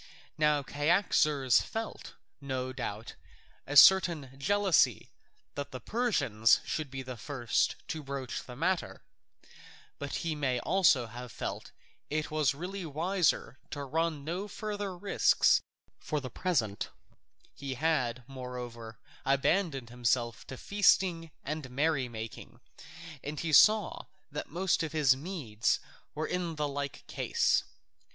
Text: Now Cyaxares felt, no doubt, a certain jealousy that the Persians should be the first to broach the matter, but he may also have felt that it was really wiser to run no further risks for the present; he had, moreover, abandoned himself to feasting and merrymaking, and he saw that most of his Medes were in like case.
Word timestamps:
Now 0.35 0.63
Cyaxares 0.63 1.61
felt, 1.61 2.15
no 2.41 2.73
doubt, 2.73 3.13
a 3.67 3.77
certain 3.77 4.31
jealousy 4.35 5.11
that 5.53 5.69
the 5.69 5.79
Persians 5.79 6.59
should 6.65 6.89
be 6.89 7.03
the 7.03 7.17
first 7.17 7.75
to 7.89 8.01
broach 8.01 8.43
the 8.43 8.55
matter, 8.55 9.03
but 9.99 10.15
he 10.25 10.33
may 10.33 10.59
also 10.61 11.05
have 11.05 11.31
felt 11.31 11.65
that 12.09 12.15
it 12.17 12.31
was 12.31 12.55
really 12.55 12.83
wiser 12.83 13.59
to 13.69 13.83
run 13.83 14.23
no 14.23 14.47
further 14.47 14.97
risks 14.97 15.61
for 15.99 16.19
the 16.19 16.31
present; 16.31 16.89
he 17.53 17.75
had, 17.75 18.23
moreover, 18.25 18.97
abandoned 19.23 19.91
himself 19.91 20.47
to 20.47 20.57
feasting 20.57 21.29
and 21.43 21.69
merrymaking, 21.69 22.59
and 23.23 23.41
he 23.41 23.53
saw 23.53 24.07
that 24.31 24.49
most 24.49 24.81
of 24.81 24.93
his 24.93 25.15
Medes 25.15 25.79
were 26.15 26.25
in 26.25 26.55
like 26.55 27.05
case. 27.05 27.65